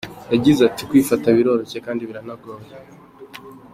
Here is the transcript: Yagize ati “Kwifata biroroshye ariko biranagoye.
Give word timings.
Yagize 0.33 0.59
ati 0.69 0.81
“Kwifata 0.89 1.25
biroroshye 1.37 1.77
ariko 1.77 2.05
biranagoye. 2.09 2.69